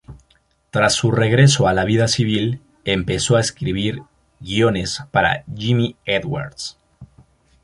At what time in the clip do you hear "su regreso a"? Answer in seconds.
0.95-1.75